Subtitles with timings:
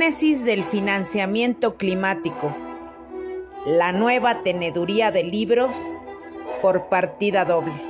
[0.00, 2.56] Génesis del financiamiento climático.
[3.66, 5.76] La nueva teneduría de libros
[6.62, 7.89] por partida doble.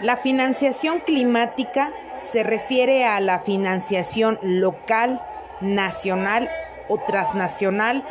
[0.00, 5.20] La financiación climática se refiere a la financiación local,
[5.60, 6.48] nacional
[6.88, 8.04] o transnacional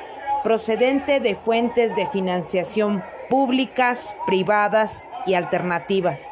[0.43, 6.23] procedente de fuentes de financiación públicas, privadas y alternativas,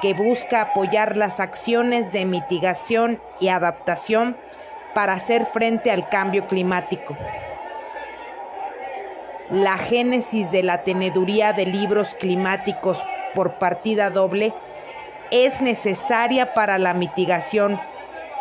[0.00, 4.36] que busca apoyar las acciones de mitigación y adaptación
[4.94, 7.16] para hacer frente al cambio climático.
[9.48, 13.00] La génesis de la teneduría de libros climáticos
[13.34, 14.52] por partida doble
[15.32, 17.80] es necesaria para la mitigación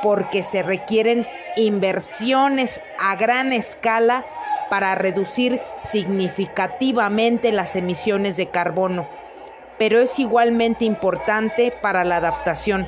[0.03, 1.25] porque se requieren
[1.55, 4.25] inversiones a gran escala
[4.69, 9.07] para reducir significativamente las emisiones de carbono,
[9.77, 12.87] pero es igualmente importante para la adaptación,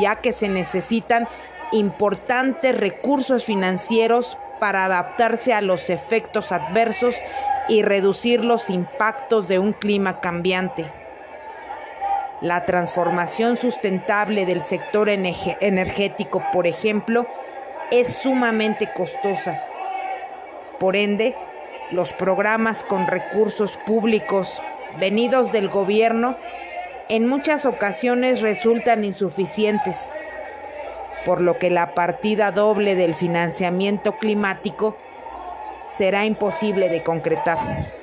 [0.00, 1.28] ya que se necesitan
[1.72, 7.14] importantes recursos financieros para adaptarse a los efectos adversos
[7.68, 11.03] y reducir los impactos de un clima cambiante.
[12.40, 17.26] La transformación sustentable del sector energético, por ejemplo,
[17.90, 19.62] es sumamente costosa.
[20.78, 21.34] Por ende,
[21.90, 24.60] los programas con recursos públicos
[24.98, 26.36] venidos del gobierno
[27.08, 30.10] en muchas ocasiones resultan insuficientes,
[31.24, 34.96] por lo que la partida doble del financiamiento climático
[35.88, 37.93] será imposible de concretar.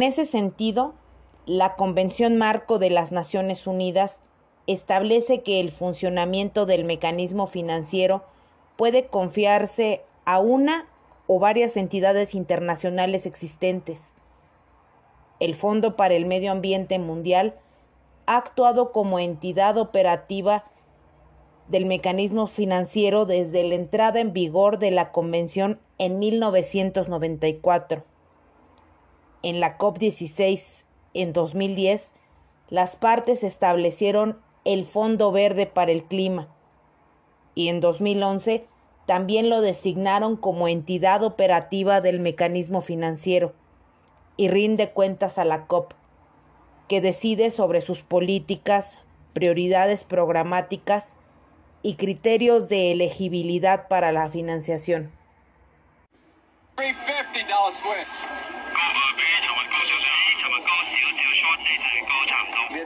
[0.00, 0.94] En ese sentido,
[1.44, 4.22] la Convención Marco de las Naciones Unidas
[4.66, 8.24] establece que el funcionamiento del mecanismo financiero
[8.76, 10.86] puede confiarse a una
[11.26, 14.14] o varias entidades internacionales existentes.
[15.38, 17.56] El Fondo para el Medio Ambiente Mundial
[18.24, 20.64] ha actuado como entidad operativa
[21.68, 28.09] del mecanismo financiero desde la entrada en vigor de la Convención en 1994
[29.42, 30.84] en la COP16
[31.14, 32.12] en 2010,
[32.68, 36.48] las partes establecieron el Fondo Verde para el Clima
[37.54, 38.66] y en 2011
[39.06, 43.52] también lo designaron como entidad operativa del mecanismo financiero
[44.36, 45.92] y rinde cuentas a la COP,
[46.88, 48.98] que decide sobre sus políticas,
[49.32, 51.16] prioridades programáticas
[51.82, 55.12] y criterios de elegibilidad para la financiación.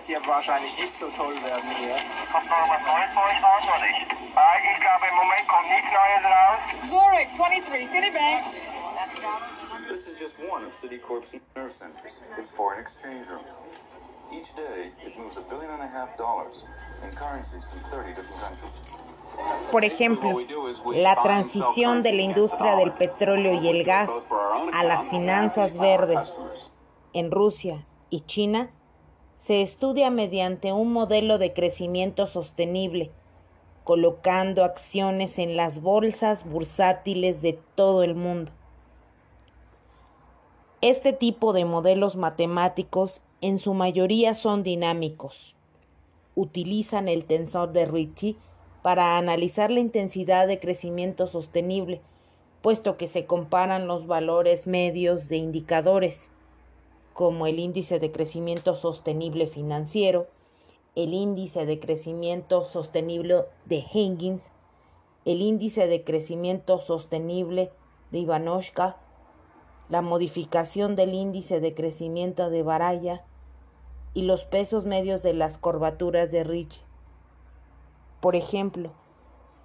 [0.09, 1.97] Wird wahrscheinlich nicht so toll werden hier.
[1.97, 2.31] Ich
[4.81, 6.59] glaube, im Moment kommt nichts Neues raus.
[6.83, 8.43] Zurich, 23, Citibank.
[9.89, 13.45] This is just one of Citicorp's nerve centers, its foreign exchange room.
[14.33, 16.65] Each day, it moves a billion and a half dollars
[17.03, 18.81] in currencies from 30 different countries.
[19.71, 20.41] Por ejemplo,
[20.95, 24.11] la transición de la industria del petróleo y el gas
[24.73, 26.37] a las finanzas verdes
[27.13, 28.71] en Rusia y China
[29.37, 33.11] se estudia mediante un modelo de crecimiento sostenible,
[33.83, 38.53] colocando acciones en las bolsas bursátiles de todo el mundo.
[40.81, 45.55] Este tipo de modelos matemáticos en su mayoría son dinámicos.
[46.35, 48.37] Utilizan el tensor de Ricci
[48.83, 52.03] para analizar la intensidad de crecimiento sostenible,
[52.63, 56.31] puesto que se comparan los valores medios de indicadores
[57.15, 60.27] como el índice de crecimiento sostenible financiero,
[60.97, 64.51] el índice de crecimiento sostenible de Higgins,
[65.25, 67.71] el índice de crecimiento sostenible
[68.11, 68.97] de Ivanoshka,
[69.89, 73.25] la modificación del índice de crecimiento de Baraya
[74.13, 76.83] y los pesos medios de las curvaturas de Rich.
[78.21, 78.91] Por ejemplo,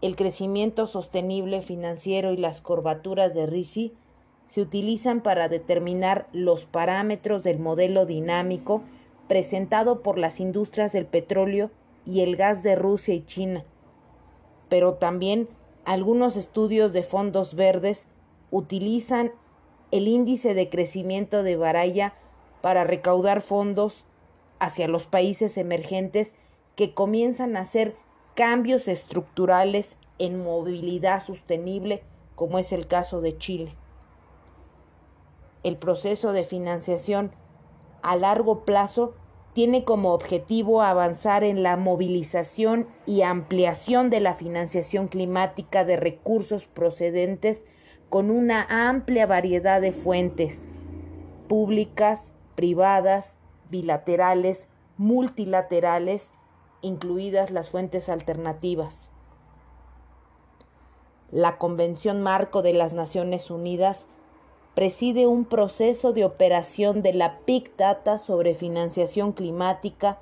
[0.01, 3.93] el crecimiento sostenible financiero y las curvaturas de Ricci
[4.49, 8.81] se utilizan para determinar los parámetros del modelo dinámico
[9.27, 11.69] presentado por las industrias del petróleo
[12.03, 13.63] y el gas de Rusia y China.
[14.67, 15.47] Pero también
[15.85, 18.07] algunos estudios de fondos verdes
[18.49, 19.31] utilizan
[19.91, 22.15] el índice de crecimiento de Baraya
[22.61, 24.05] para recaudar fondos
[24.57, 26.33] hacia los países emergentes
[26.75, 27.95] que comienzan a ser
[28.33, 32.01] cambios estructurales en movilidad sostenible,
[32.33, 33.75] como es el caso de Chile.
[35.63, 37.31] El proceso de financiación
[38.01, 39.13] a largo plazo
[39.53, 46.65] tiene como objetivo avanzar en la movilización y ampliación de la financiación climática de recursos
[46.65, 47.65] procedentes
[48.09, 50.67] con una amplia variedad de fuentes
[51.47, 53.37] públicas, privadas,
[53.69, 54.67] bilaterales,
[54.97, 56.31] multilaterales,
[56.81, 59.09] incluidas las fuentes alternativas.
[61.31, 64.07] La Convención Marco de las Naciones Unidas
[64.75, 70.19] preside un proceso de operación de la Big Data sobre financiación climática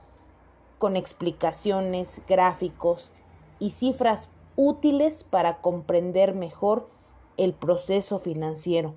[0.78, 3.12] con explicaciones, gráficos
[3.60, 6.90] y cifras útiles para comprender mejor
[7.38, 8.96] el proceso financiero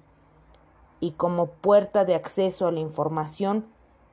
[1.00, 3.67] y como puerta de acceso a la información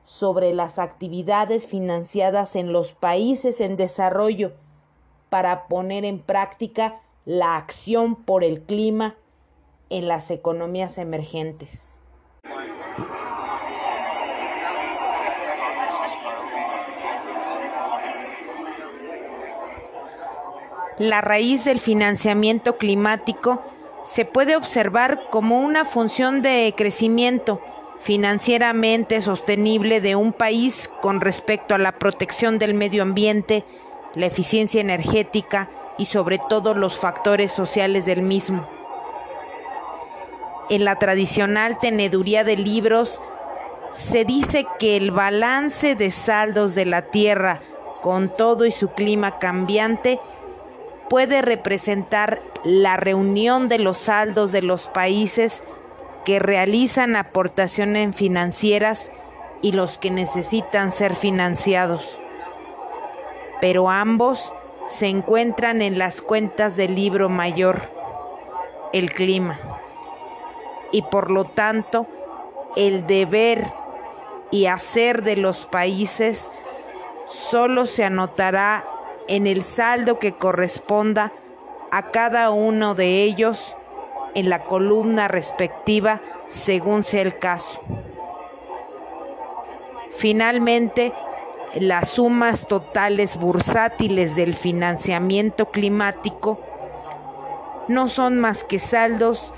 [0.04, 4.52] sobre las actividades financiadas en los países en desarrollo
[5.28, 9.16] para poner en práctica la acción por el clima
[9.90, 11.82] en las economías emergentes.
[20.98, 23.62] La raíz del financiamiento climático
[24.04, 27.60] se puede observar como una función de crecimiento
[28.00, 33.64] financieramente sostenible de un país con respecto a la protección del medio ambiente,
[34.14, 35.68] la eficiencia energética
[35.98, 38.77] y sobre todo los factores sociales del mismo
[40.68, 43.22] en la tradicional teneduría de libros
[43.90, 47.60] se dice que el balance de saldos de la Tierra,
[48.02, 50.20] con todo y su clima cambiante,
[51.08, 55.62] puede representar la reunión de los saldos de los países
[56.26, 59.10] que realizan aportaciones financieras
[59.62, 62.18] y los que necesitan ser financiados.
[63.62, 64.52] Pero ambos
[64.86, 67.80] se encuentran en las cuentas del libro mayor,
[68.92, 69.77] el clima
[70.92, 72.06] y por lo tanto
[72.76, 73.66] el deber
[74.50, 76.50] y hacer de los países
[77.26, 78.82] solo se anotará
[79.26, 81.32] en el saldo que corresponda
[81.90, 83.76] a cada uno de ellos
[84.34, 87.80] en la columna respectiva según sea el caso.
[90.10, 91.12] Finalmente,
[91.74, 96.58] las sumas totales bursátiles del financiamiento climático
[97.88, 99.52] no son más que saldos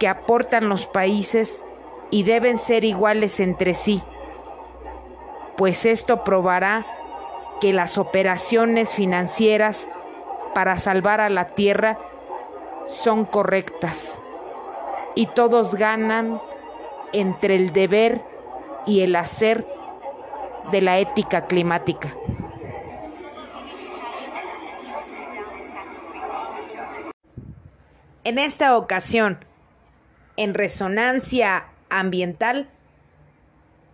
[0.00, 1.64] que aportan los países
[2.10, 4.02] y deben ser iguales entre sí,
[5.56, 6.86] pues esto probará
[7.60, 9.86] que las operaciones financieras
[10.54, 11.98] para salvar a la tierra
[12.88, 14.18] son correctas
[15.14, 16.40] y todos ganan
[17.12, 18.22] entre el deber
[18.86, 19.62] y el hacer
[20.72, 22.10] de la ética climática.
[28.24, 29.44] En esta ocasión,
[30.40, 32.70] en resonancia ambiental,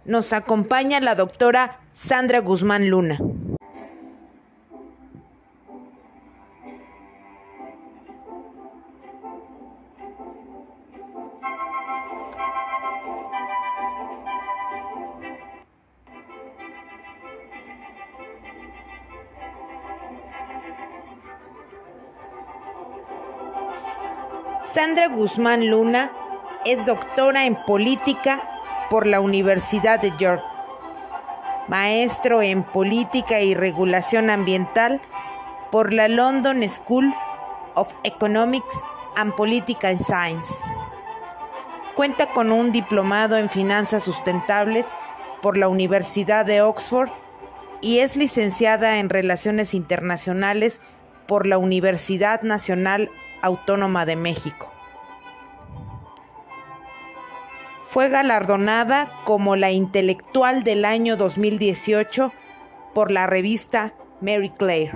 [0.04, 3.18] nos acompaña la doctora Sandra Guzmán Luna.
[24.64, 26.12] Sandra Guzmán Luna
[26.66, 28.40] es doctora en política
[28.90, 30.42] por la Universidad de York,
[31.68, 35.00] maestro en política y regulación ambiental
[35.70, 37.14] por la London School
[37.74, 38.74] of Economics
[39.14, 40.52] and Political Science.
[41.94, 44.86] Cuenta con un diplomado en finanzas sustentables
[45.42, 47.10] por la Universidad de Oxford
[47.80, 50.80] y es licenciada en Relaciones Internacionales
[51.28, 53.08] por la Universidad Nacional
[53.40, 54.75] Autónoma de México.
[57.96, 62.30] Fue galardonada como la intelectual del año 2018
[62.92, 64.92] por la revista Mary Claire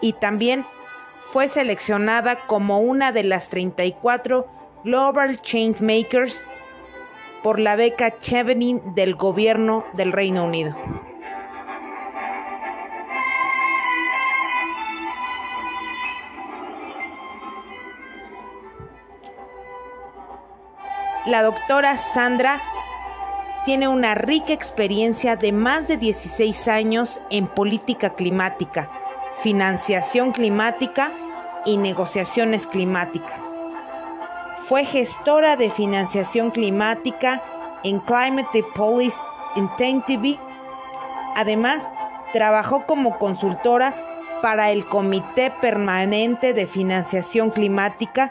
[0.00, 0.64] y también
[1.20, 4.44] fue seleccionada como una de las 34
[4.82, 6.44] Global Changemakers
[7.44, 10.74] por la beca Chevening del gobierno del Reino Unido.
[21.26, 22.60] La doctora Sandra
[23.64, 28.90] tiene una rica experiencia de más de 16 años en política climática,
[29.42, 31.10] financiación climática
[31.64, 33.40] y negociaciones climáticas.
[34.64, 37.40] Fue gestora de financiación climática
[37.84, 39.16] en Climate Policy
[39.56, 40.38] Intensive.
[41.36, 41.90] Además,
[42.34, 43.94] trabajó como consultora
[44.42, 48.30] para el Comité Permanente de Financiación Climática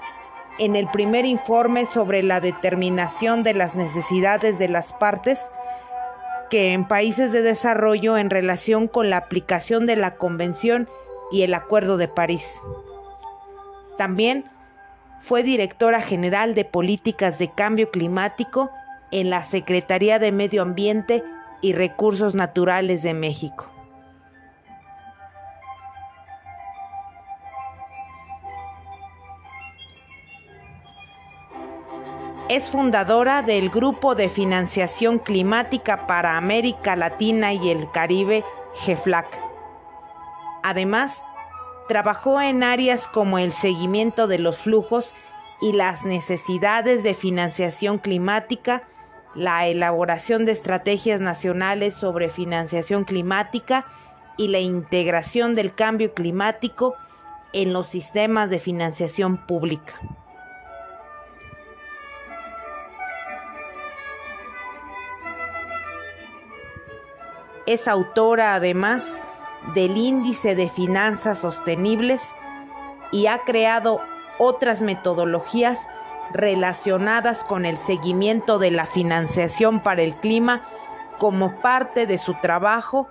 [0.60, 5.50] en el primer informe sobre la determinación de las necesidades de las partes
[6.50, 10.88] que en países de desarrollo en relación con la aplicación de la Convención
[11.32, 12.54] y el Acuerdo de París.
[13.98, 14.46] También
[15.20, 18.70] fue directora general de Políticas de Cambio Climático
[19.12, 21.24] en la Secretaría de Medio Ambiente
[21.62, 23.73] y Recursos Naturales de México.
[32.54, 38.44] Es fundadora del Grupo de Financiación Climática para América Latina y el Caribe,
[38.76, 39.26] GEFLAC.
[40.62, 41.24] Además,
[41.88, 45.16] trabajó en áreas como el seguimiento de los flujos
[45.62, 48.84] y las necesidades de financiación climática,
[49.34, 53.88] la elaboración de estrategias nacionales sobre financiación climática
[54.38, 56.94] y la integración del cambio climático
[57.52, 60.00] en los sistemas de financiación pública.
[67.66, 69.20] Es autora además
[69.74, 72.36] del índice de finanzas sostenibles
[73.12, 74.02] y ha creado
[74.38, 75.88] otras metodologías
[76.34, 80.62] relacionadas con el seguimiento de la financiación para el clima
[81.20, 83.08] como parte de su trabajo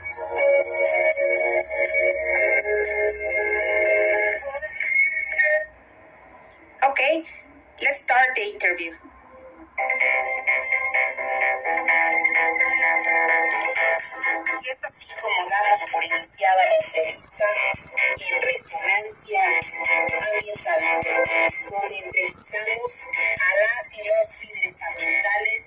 [6.91, 7.25] Okay,
[7.81, 8.93] let's start the interview.
[14.61, 19.41] Y es así como damos por iniciada la entrevista en Resonancia
[20.11, 20.83] Ambiental,
[21.71, 25.58] donde entrevistamos a las y los líderes ambientales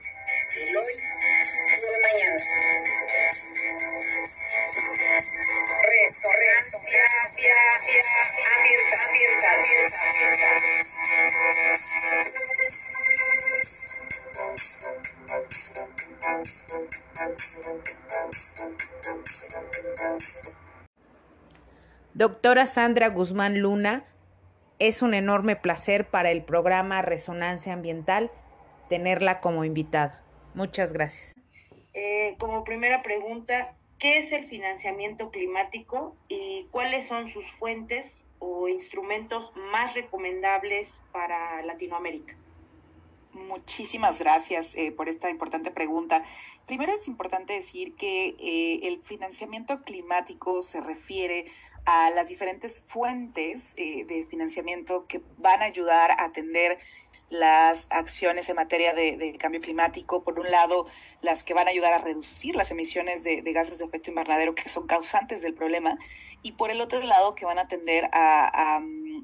[22.22, 24.06] Doctora Sandra Guzmán Luna,
[24.78, 28.30] es un enorme placer para el programa Resonancia Ambiental
[28.90, 30.24] tenerla como invitada.
[30.54, 31.34] Muchas gracias.
[31.96, 38.68] Eh, como primera pregunta, ¿qué es el financiamiento climático y cuáles son sus fuentes o
[38.68, 42.36] instrumentos más recomendables para Latinoamérica?
[43.34, 46.24] Muchísimas gracias eh, por esta importante pregunta.
[46.68, 51.46] Primero es importante decir que eh, el financiamiento climático se refiere
[51.86, 56.78] a las diferentes fuentes eh, de financiamiento que van a ayudar a atender
[57.30, 60.86] las acciones en materia de, cambio climático, por un lado,
[61.22, 64.68] las que van a ayudar a reducir las emisiones de, gases de efecto invernadero que
[64.68, 65.98] son causantes del problema,
[66.44, 68.84] y por el otro lado, que van a atender a, a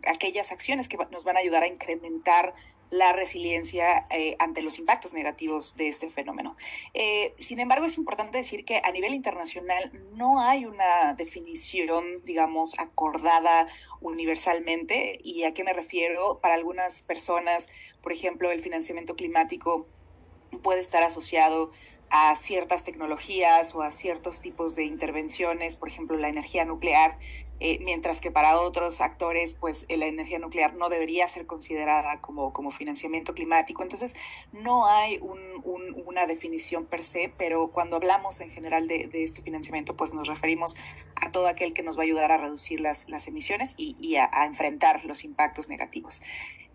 [0.09, 2.55] aquellas acciones que nos van a ayudar a incrementar
[2.89, 6.55] la resiliencia eh, ante los impactos negativos de este fenómeno.
[6.93, 12.79] Eh, sin embargo, es importante decir que a nivel internacional no hay una definición, digamos,
[12.79, 13.67] acordada
[14.01, 15.19] universalmente.
[15.23, 16.39] ¿Y a qué me refiero?
[16.39, 17.69] Para algunas personas,
[18.01, 19.87] por ejemplo, el financiamiento climático
[20.63, 21.71] puede estar asociado
[22.09, 27.19] a ciertas tecnologías o a ciertos tipos de intervenciones, por ejemplo, la energía nuclear,
[27.59, 32.53] eh, mientras que para otros actores, pues la energía nuclear no debería ser considerada como,
[32.53, 33.83] como financiamiento climático.
[33.83, 34.15] Entonces,
[34.51, 40.13] no hay una definición per se, pero cuando hablamos en general de, este financiamiento, pues
[40.13, 40.77] nos referimos
[41.15, 44.45] a todo aquel que nos va a ayudar a reducir las, las emisiones y, a
[44.45, 46.21] enfrentar los impactos negativos.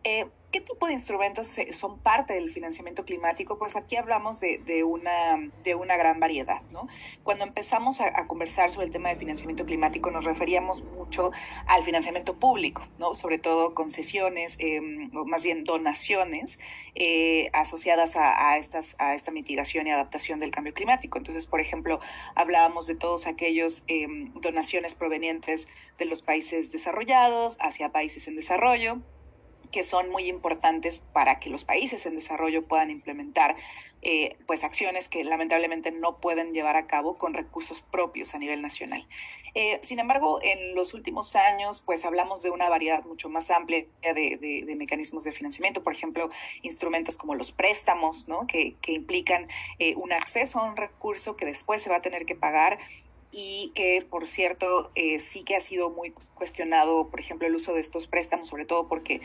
[0.05, 3.57] Eh, ¿Qué tipo de instrumentos son parte del financiamiento climático?
[3.57, 6.89] Pues aquí hablamos de, una, de una gran variedad, ¿no?
[7.23, 11.31] Cuando empezamos a, conversar sobre el tema de financiamiento climático nos referíamos mucho
[11.67, 13.15] al financiamiento público, ¿no?
[13.15, 16.59] Sobre todo concesiones, em, o más bien donaciones
[16.95, 21.17] eh, asociadas a, estas, a esta mitigación y adaptación del cambio climático.
[21.17, 21.99] Entonces, por ejemplo,
[22.35, 25.67] hablábamos de todos aquellos em, donaciones provenientes
[25.97, 29.01] de los países desarrollados hacia países en desarrollo
[29.73, 33.57] que son muy importantes para que los países en desarrollo puedan implementar
[34.05, 38.61] eh, pues acciones que lamentablemente no pueden llevar a cabo con recursos propios a nivel
[38.61, 39.07] nacional.
[39.55, 43.87] Eh, sin embargo, en los últimos años, pues hablamos de una variedad mucho más amplia
[44.03, 46.31] de, mecanismos de financiamiento, por ejemplo,
[46.63, 48.49] instrumentos como los préstamos, ¿no?
[48.49, 49.47] que, implican
[49.79, 52.81] eh, un acceso a un recurso que después se va a tener que pagar
[53.31, 57.81] y que, por cierto, sí que ha sido muy cuestionado, por ejemplo, el uso de
[57.81, 59.23] estos préstamos, sobre todo porque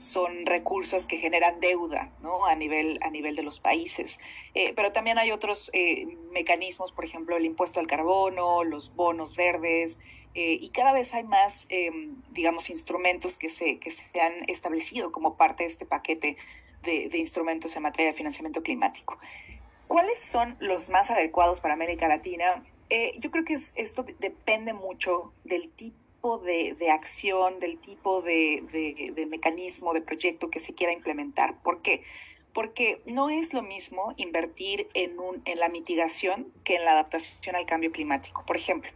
[0.00, 2.46] son recursos que generan deuda ¿no?
[2.46, 4.18] a, nivel, a nivel de los países.
[4.54, 9.36] Eh, pero también hay otros eh, mecanismos, por ejemplo, el impuesto al carbono, los bonos
[9.36, 9.98] verdes,
[10.34, 15.12] eh, y cada vez hay más, em, digamos, instrumentos que se, que se han establecido
[15.12, 16.38] como parte de este paquete
[16.82, 19.18] de, de instrumentos en materia de financiamiento climático.
[19.86, 22.64] ¿Cuáles son los más adecuados para América Latina?
[23.18, 30.02] yo creo que esto depende mucho del tipo de, acción, del tipo de, mecanismo, de
[30.02, 31.62] proyecto que se quiera implementar.
[31.62, 32.02] ¿Por qué?
[32.52, 35.16] Porque no es lo mismo invertir en,
[35.56, 38.44] la mitigación que en la adaptación al cambio climático.
[38.44, 38.90] Por ejemplo,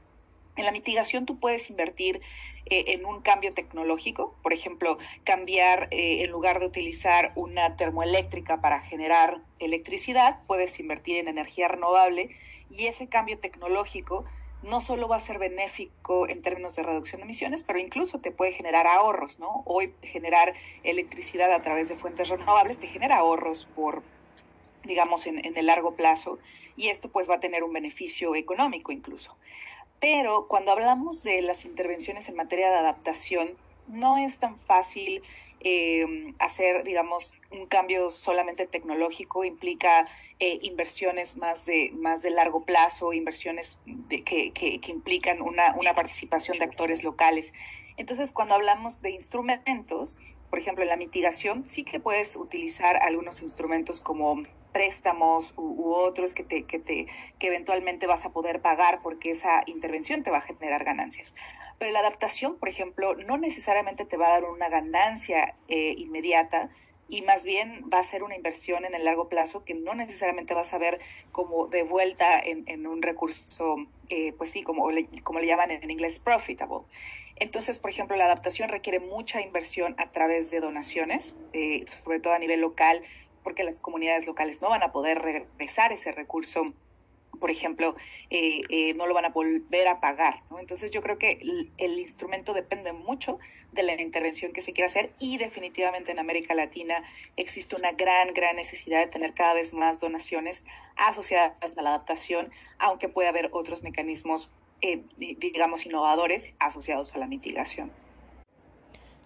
[0.56, 2.20] en la mitigación tú puedes invertir
[2.66, 8.60] eh, en un cambio tecnológico, por ejemplo, cambiar, eh, en lugar de utilizar una termoeléctrica
[8.60, 12.30] para generar electricidad, puedes invertir en energía renovable
[12.70, 14.24] y ese cambio tecnológico
[14.64, 18.30] no solo va a ser benéfico en términos de reducción de emisiones, pero incluso te
[18.30, 19.62] puede generar ahorros, ¿no?
[19.66, 24.02] Hoy generar electricidad a través de fuentes renovables te genera ahorros por
[24.84, 26.38] digamos, en, en el largo plazo,
[26.76, 29.36] y esto pues va a tener un beneficio económico incluso.
[30.00, 33.50] Pero cuando hablamos de las intervenciones en materia de adaptación,
[33.88, 35.22] no es tan fácil
[35.64, 40.06] eh, hacer, digamos, un cambio solamente tecnológico implica
[40.38, 46.58] eh, inversiones más de, más de largo plazo, inversiones que, que, implican una, una participación
[46.58, 47.54] de actores locales.
[47.96, 50.18] Entonces, cuando hablamos de instrumentos,
[50.50, 56.34] por ejemplo, en la mitigación, sí que puedes utilizar algunos instrumentos como préstamos u, otros
[56.34, 57.06] que, te, que, te,
[57.38, 61.34] que eventualmente vas a poder pagar porque esa intervención te va a generar ganancias.
[61.78, 66.70] Pero la adaptación, por ejemplo, no necesariamente te va a dar una ganancia eh, inmediata
[67.08, 70.54] y más bien va a ser una inversión en el largo plazo que no necesariamente
[70.54, 71.00] vas a ver
[71.32, 73.76] como de vuelta en, un recurso,
[74.08, 76.84] eh, pues sí, como le, como le llaman en inglés, profitable.
[77.36, 82.32] Entonces, por ejemplo, la adaptación requiere mucha inversión a través de donaciones, eh, sobre todo
[82.32, 83.02] a nivel local,
[83.42, 86.72] porque las comunidades locales no van a poder regresar ese recurso
[87.36, 87.94] por ejemplo,
[88.30, 90.42] eh, eh, no lo van a volver a pagar.
[90.50, 90.58] ¿no?
[90.58, 91.38] Entonces yo creo que
[91.78, 93.38] el, instrumento depende mucho
[93.72, 97.02] de la intervención que se quiera hacer y definitivamente en América Latina
[97.36, 100.64] existe una gran, gran necesidad de tener cada vez más donaciones
[100.96, 104.50] asociadas a la adaptación, aunque puede haber otros mecanismos,
[104.82, 107.90] eh, digamos, innovadores asociados a la mitigación.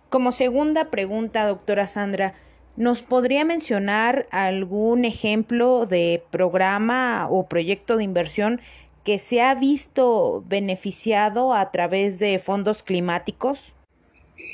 [0.09, 2.35] Como segunda pregunta, doctora Sandra,
[2.79, 8.61] ¿Nos podría mencionar algún ejemplo de programa o proyecto de inversión
[9.03, 13.75] que se ha visto beneficiado a través de fondos climáticos?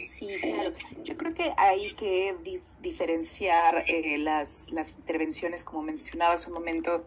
[0.02, 0.26] Sí,
[1.04, 2.34] Yo creo que hay que
[2.80, 7.04] diferenciar eh, las, las intervenciones, como mencionaba hace un momento.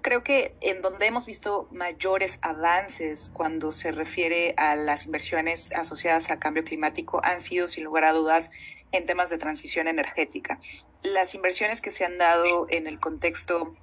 [0.00, 6.30] Creo que en donde hemos visto mayores avances cuando se refiere a las inversiones asociadas
[6.30, 8.50] al cambio climático han sido, sin lugar a dudas,
[8.94, 10.60] en temas de transición energética.
[11.02, 13.74] Las inversiones que se han dado en el contexto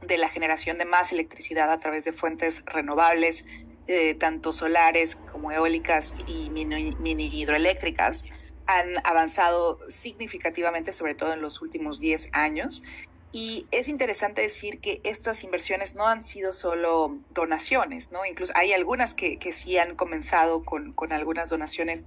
[0.00, 3.46] de la generación de más electricidad a través de fuentes renovables,
[3.88, 8.24] eh, tanto solares como eólicas y mini, mini, hidroeléctricas,
[8.66, 12.82] han avanzado significativamente, sobre todo en los últimos 10 años.
[13.32, 18.24] Y es interesante decir que estas inversiones no han sido solo donaciones, ¿no?
[18.24, 22.04] Incluso hay algunas que, que sí han comenzado con, con algunas donaciones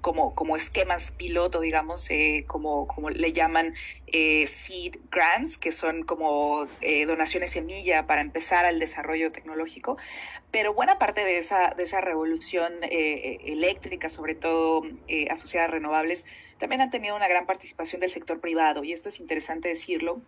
[0.00, 3.74] como, como esquemas piloto, digamos, eh, como, como le llaman
[4.06, 9.96] eh, seed grants, que son como eh, donaciones semilla para empezar al desarrollo tecnológico.
[10.50, 14.82] Pero buena parte de esa, de esa revolución eléctrica, sobre todo
[15.30, 16.24] asociada a renovables,
[16.58, 18.82] también ha tenido una gran participación del sector privado.
[18.84, 20.22] Y esto es interesante decirlo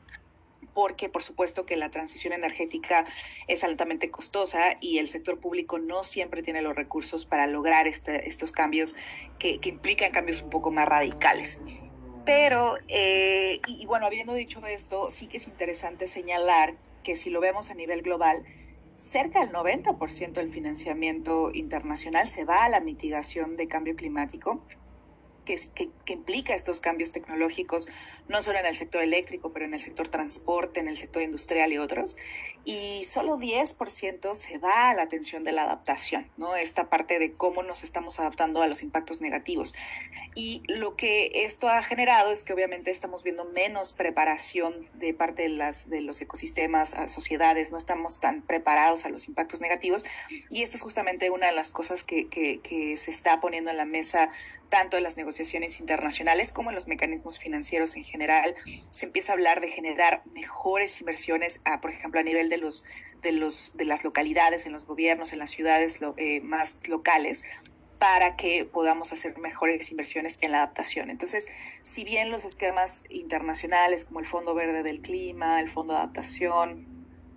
[0.80, 3.04] porque por supuesto que la transición energética
[3.48, 8.30] es altamente costosa y el sector público no siempre tiene los recursos para lograr este,
[8.30, 8.96] estos cambios
[9.38, 11.60] que, implican cambios un poco más radicales.
[12.24, 17.42] Pero, eh, y, bueno, habiendo dicho esto, sí que es interesante señalar que si lo
[17.42, 18.42] vemos a nivel global,
[18.96, 24.64] cerca del 90% del financiamiento internacional se va a la mitigación de cambio climático,
[25.44, 27.86] que, que, implica estos cambios tecnológicos
[28.30, 31.72] no solo en el sector eléctrico, pero en el sector transporte, en el sector industrial
[31.72, 32.16] y otros.
[32.64, 36.54] Y solo 10% se va a la atención de la adaptación, ¿no?
[36.54, 39.74] Esta parte de cómo nos estamos adaptando a los impactos negativos.
[40.36, 45.42] Y lo que esto ha generado es que obviamente estamos viendo menos preparación de parte
[45.42, 50.04] de, las, de los ecosistemas, sociedades, no estamos tan preparados a los impactos negativos.
[50.50, 53.76] Y esta es justamente una de las cosas que, que, que se está poniendo en
[53.76, 54.30] la mesa
[54.68, 58.54] tanto en las negociaciones internacionales como en los mecanismos financieros en general general
[58.90, 62.84] se empieza a hablar de generar mejores inversiones, por ejemplo, a nivel de los
[63.22, 67.44] de los de las localidades, en los gobiernos, en las ciudades eh, más locales
[67.98, 71.10] para que podamos hacer mejores inversiones en la adaptación.
[71.10, 71.48] Entonces,
[71.82, 76.86] si bien los esquemas internacionales como el Fondo Verde del Clima, el Fondo de Adaptación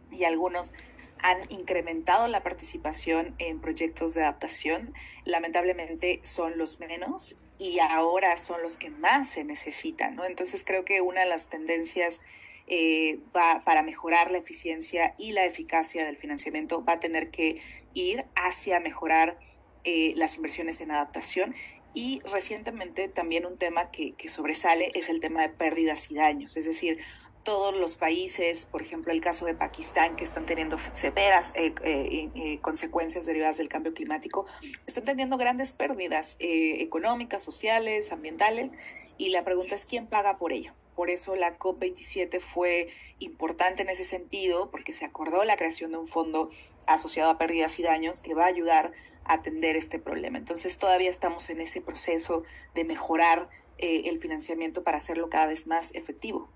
[0.09, 0.73] y algunos
[1.19, 4.93] han incrementado la participación en proyectos de adaptación,
[5.25, 10.25] lamentablemente son los menos y ahora son los que más se necesitan, ¿no?
[10.25, 12.21] Entonces creo que una de las tendencias
[12.67, 17.61] eh, va, para mejorar la eficiencia y la eficacia del financiamiento va a tener que
[17.93, 19.37] ir hacia mejorar
[19.83, 21.53] eh, las inversiones en adaptación
[21.93, 26.57] y recientemente también un tema que, que, sobresale es el tema de pérdidas y daños,
[26.57, 26.99] es decir,
[27.43, 32.29] todos los países, por ejemplo el caso de Pakistán, que están teniendo severas eh, eh,
[32.35, 34.45] eh, consecuencias derivadas del cambio climático,
[34.87, 38.71] están teniendo grandes pérdidas económicas, sociales, ambientales,
[39.17, 40.73] y la pregunta es quién paga por ello.
[40.95, 45.97] Por eso la COP27 fue importante en ese sentido, porque se acordó la creación de
[45.97, 46.49] un fondo
[46.87, 48.93] asociado a pérdidas y daños que va a ayudar
[49.25, 50.37] a atender este problema.
[50.37, 55.93] Entonces todavía estamos en ese proceso de mejorar el financiamiento para hacerlo cada vez más
[55.93, 56.47] efectivo.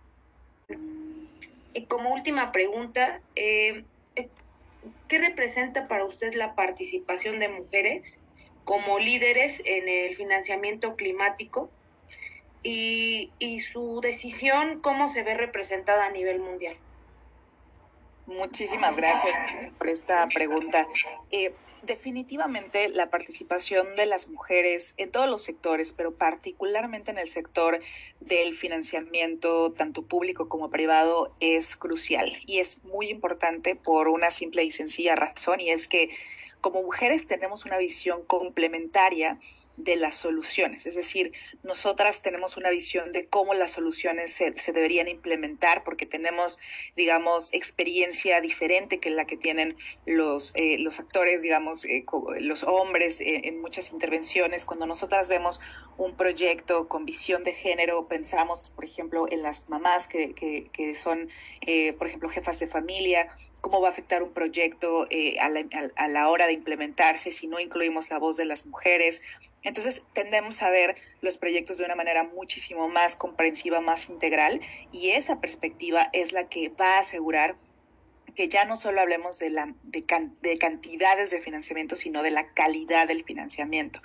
[1.74, 4.30] Y como última pregunta, eh, eh,
[5.08, 8.20] ¿qué representa para usted la participación de mujeres
[8.64, 11.70] como líderes en el financiamiento climático
[12.64, 16.76] y, su decisión, cómo se ve representada a nivel mundial?
[18.28, 19.38] Muchísimas gracias
[19.78, 20.86] por esta pregunta.
[21.32, 27.30] Eh, definitivamente la participación de las mujeres en todos los sectores, pero particularmente en el
[27.30, 27.80] sector
[28.20, 34.66] del financiamiento, tanto público como privado, es crucial y es muy importante por una simple
[34.66, 36.10] y sencilla razón, y es que
[36.60, 39.40] como mujeres tenemos una visión complementaria
[39.78, 40.88] de las soluciones.
[40.88, 41.32] Es decir,
[41.63, 46.60] nosotras tenemos una visión de cómo las soluciones se, deberían implementar porque tenemos,
[46.96, 52.04] digamos, experiencia diferente que la que tienen los, eh, los actores, digamos, eh,
[52.40, 54.66] los hombres eh, en muchas intervenciones.
[54.66, 55.62] Cuando nosotras vemos
[55.98, 60.96] un proyecto con visión de género, pensamos, por ejemplo, en las mamás que, que, que
[60.96, 61.30] son,
[61.98, 63.30] por ejemplo, jefas de familia
[63.68, 65.10] cómo va a afectar un proyecto
[65.42, 65.66] a, la,
[65.98, 69.22] a, la, hora de implementarse si no incluimos la voz de las mujeres,
[69.62, 74.62] entonces tendemos a ver los proyectos de una manera muchísimo más comprensiva, más integral
[74.94, 77.58] y esa perspectiva es la que va a asegurar
[78.36, 83.08] que ya no solo hablemos de, la, de, cantidades de financiamiento, sino de la calidad
[83.08, 84.00] del financiamiento.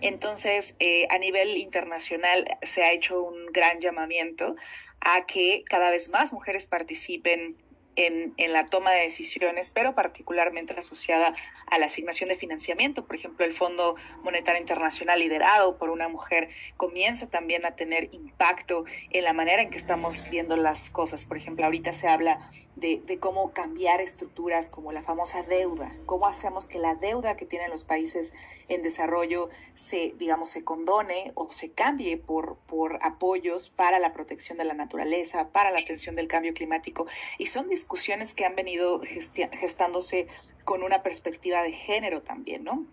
[0.00, 4.56] Entonces, eh, a nivel internacional se ha hecho un gran llamamiento
[5.00, 7.56] a que cada vez más mujeres participen
[7.96, 11.34] en, la toma de decisiones, pero particularmente asociada
[11.66, 13.06] a la asignación de financiamiento.
[13.06, 18.84] Por ejemplo, el Fondo Monetario Internacional, liderado por una mujer, comienza también a tener impacto
[19.10, 21.24] en la manera en que estamos viendo las cosas.
[21.24, 26.66] Por ejemplo, ahorita se habla de, cómo cambiar estructuras como la famosa deuda, cómo hacemos
[26.66, 28.32] que la deuda que tienen los países
[28.68, 34.58] en desarrollo se, digamos, se condone o se cambie por, por apoyos para la protección
[34.58, 37.06] de la naturaleza, para la atención del cambio climático.
[37.38, 40.26] Y son discusiones que han venido gestándose
[40.64, 42.86] con una perspectiva de género también, ¿no?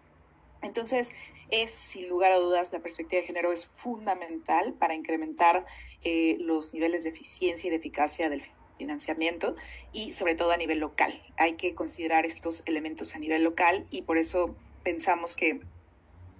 [0.61, 1.13] Entonces,
[1.51, 5.65] es sin lugar a dudas, la perspectiva de género es fundamental para incrementar
[6.03, 8.41] eh, los niveles de eficiencia y de eficacia del
[8.79, 9.55] financiamiento
[9.93, 11.13] y sobre todo a nivel local.
[11.37, 15.59] Hay que considerar estos elementos a nivel local y por eso pensamos que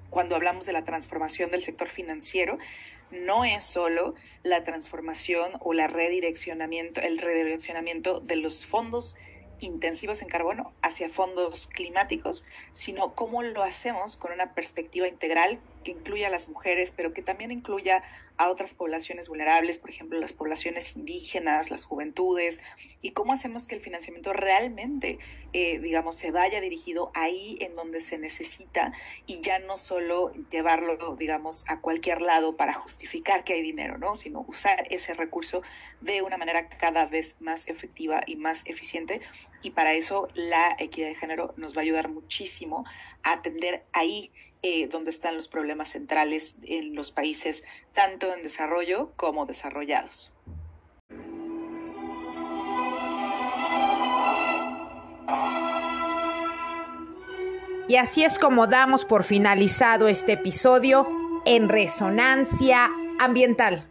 [0.09, 2.57] cuando hablamos de la transformación del sector financiero,
[3.11, 9.15] no es solo la transformación o el redireccionamiento de los fondos
[9.59, 15.99] intensivos en carbono hacia fondos climáticos, sino cómo lo hacemos con una perspectiva integral que
[15.99, 18.03] incluya a las mujeres, pero que también incluya
[18.37, 22.61] a otras poblaciones vulnerables, por ejemplo, las poblaciones indígenas, las juventudes,
[23.01, 25.17] y cómo hacemos que el financiamiento realmente,
[25.51, 28.93] eh, digamos, se vaya dirigido ahí en donde se necesita
[29.25, 34.15] y ya no solo llevarlo, digamos, a cualquier lado para justificar que hay dinero, ¿no?
[34.15, 35.63] Sino usar ese recurso
[36.01, 39.21] de una manera cada vez más efectiva y más eficiente.
[39.61, 42.85] Y para eso la equidad de género nos va a ayudar muchísimo
[43.23, 49.11] a atender ahí eh, donde están los problemas centrales en los países, tanto en desarrollo
[49.15, 50.31] como desarrollados.
[57.87, 61.07] Y así es como damos por finalizado este episodio
[61.45, 63.83] en Resonancia Ambiental.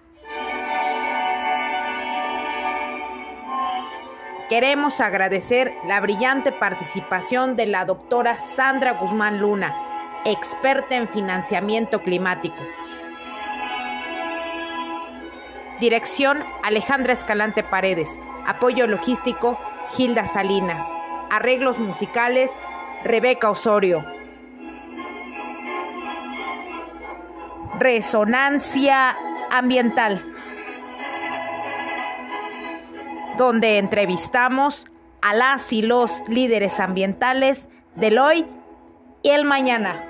[4.48, 9.74] Queremos agradecer la brillante participación de la doctora Sandra Guzmán Luna,
[10.30, 12.56] experta en financiamiento climático.
[15.80, 18.18] Dirección Alejandra Escalante Paredes.
[18.46, 19.58] Apoyo logístico
[19.92, 20.84] Gilda Salinas.
[21.30, 22.50] Arreglos musicales
[23.04, 24.04] Rebeca Osorio.
[27.78, 29.16] Resonancia
[29.50, 30.24] ambiental.
[33.36, 34.86] Donde entrevistamos
[35.22, 38.46] a las y los líderes ambientales del hoy
[39.22, 40.07] y el mañana.